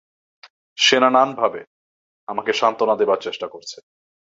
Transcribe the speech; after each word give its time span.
সেনানানভাবে 0.77 1.61
আমাকে 2.27 2.51
সত্ত্বনা 2.53 2.95
দেবার 2.95 3.19
চেষ্টা 3.21 3.47
করছে। 3.47 3.77